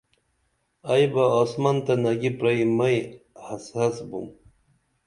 [0.91, 2.97] ائی بہ آسمن تہ نگی پری مئی
[3.45, 4.25] حس حس بُم